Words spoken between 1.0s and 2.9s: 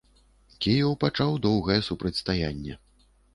пачаў доўгае супрацьстаянне.